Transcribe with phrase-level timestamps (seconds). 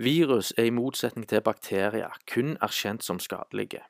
[0.00, 3.82] Virus er i motsetning til bakterier kun erkjent som skadelige.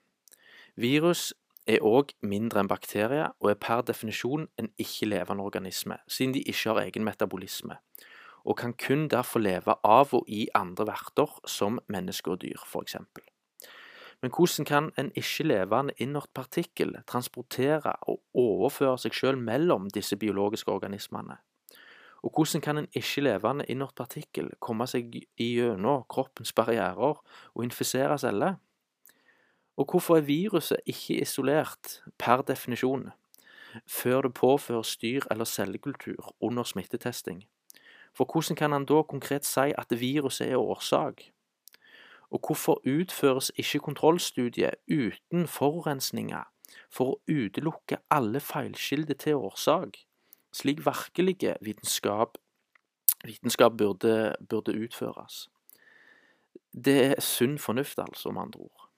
[0.74, 1.29] Virus
[1.71, 6.72] er òg mindre enn bakterier, og er per definisjon en ikke-levende organisme, siden de ikke
[6.72, 7.76] har egen metabolisme,
[8.42, 12.97] og kan kun derfor leve av og i andre verter, som mennesker og dyr, f.eks.
[14.22, 20.74] Men hvordan kan en ikke-levende inert partikkel transportere og overføre seg selv mellom disse biologiske
[20.74, 21.38] organismene?
[22.23, 27.16] Og hvordan kan en ikke-levende innert partikkel komme seg gjennom kroppens barrierer
[27.55, 28.59] og infisere celler?
[29.80, 33.09] Og hvorfor er viruset ikke isolert per definisjon
[33.87, 37.47] før det påføres styr eller cellekultur under smittetesting?
[38.12, 41.30] For hvordan kan han da konkret si at viruset er årsak?
[42.30, 46.45] Og hvorfor utføres ikke kontrollstudiet uten forurensninger
[46.91, 49.97] for å utelukke alle feilkilder til årsak,
[50.53, 52.39] slik virkelige vitenskap,
[53.25, 55.49] vitenskap burde, burde utføres?
[56.73, 58.91] Det er sunn fornuft, altså, med andre ord.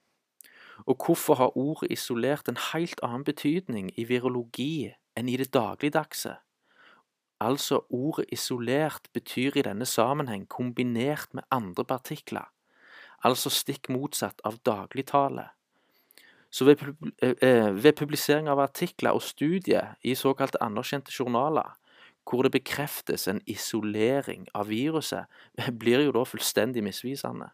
[0.85, 6.35] Og hvorfor har ordet isolert en helt annen betydning i virologi enn i det dagligdagse?
[7.43, 12.49] Altså, ordet isolert betyr i denne sammenheng kombinert med andre partikler,
[13.23, 15.49] altså stikk motsatt av dagligtale.
[16.53, 16.83] Så ved,
[17.81, 21.71] ved publisering av artikler og studier i såkalte anerkjente journaler,
[22.29, 25.25] hvor det bekreftes en isolering av viruset,
[25.81, 27.49] blir jo da fullstendig misvisende.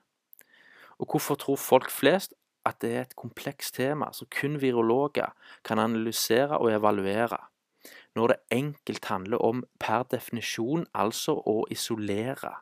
[0.99, 2.35] Og hvorfor tror folk flest
[2.67, 5.31] at det er et komplekst tema som kun virologer
[5.63, 7.39] kan analysere og evaluere,
[8.15, 12.57] når det enkelt handler om per definisjon altså å isolere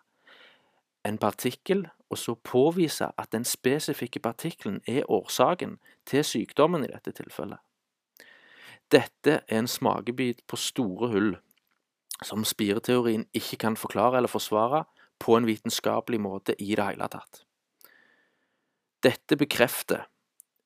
[1.07, 7.11] en partikkel og så påvise at den spesifikke partikkelen er årsaken til sykdommen i dette
[7.11, 7.59] tilfellet.
[8.91, 11.35] Dette er en smakebit på store hull
[12.23, 14.83] som spireteorien ikke kan forklare eller forsvare
[15.19, 17.43] på en vitenskapelig måte i det hele tatt.
[19.03, 20.07] Dette bekrefter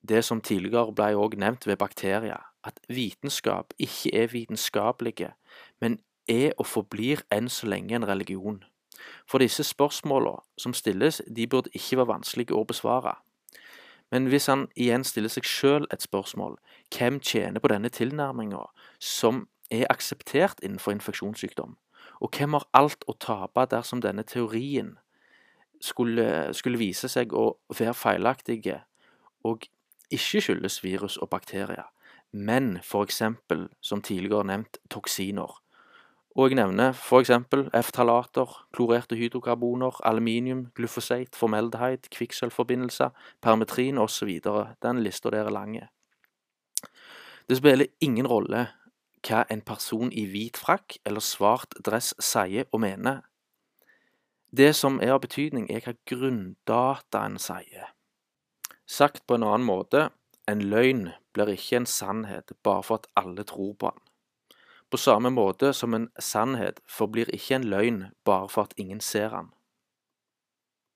[0.01, 5.33] det som tidligere ble også nevnt ved bakterier, at vitenskap ikke er vitenskapelige,
[5.81, 5.99] men
[6.29, 8.63] er og forblir enn så lenge en religion.
[9.31, 13.15] For disse spørsmålene som stilles, de burde ikke være vanskelige å besvare.
[14.11, 16.57] Men hvis han igjen stiller seg selv et spørsmål,
[16.91, 18.65] hvem tjener på denne tilnærminga
[18.99, 21.77] som er akseptert innenfor infeksjonssykdom,
[22.21, 24.97] og hvem har alt å tape dersom denne teorien
[25.79, 28.81] skulle, skulle vise seg å være feilaktige
[29.47, 29.63] og
[30.11, 31.87] ikke skyldes virus og bakterier,
[32.31, 35.55] men eksempel, som tidligere nevnt, toksiner.
[36.35, 43.09] Og jeg nevner eksempel F-talater, klorerte hydrokarboner, aluminium, glyfosat, formeldehyde, kvikksølvforbindelser,
[43.41, 44.39] permetrin osv.
[44.83, 45.75] Den lista der er lang.
[47.49, 48.67] Det spiller ingen rolle
[49.27, 53.21] hva en person i hvit frakk eller svart dress sier og mener.
[54.51, 57.91] Det som er av betydning, er hva grunndataen sier.
[58.87, 60.09] Sagt på en annen måte,
[60.47, 64.10] en løgn blir ikke en sannhet bare for at alle tror på den.
[64.91, 69.31] På samme måte som en sannhet forblir ikke en løgn bare for at ingen ser
[69.31, 69.47] den.